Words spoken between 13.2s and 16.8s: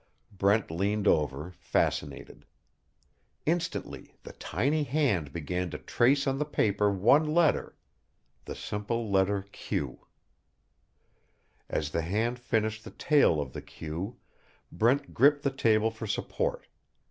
of the "Q" Brent gripped the table for support.